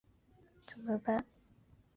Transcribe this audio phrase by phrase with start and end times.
[0.03, 1.29] 圣西吉斯蒙人口变化图示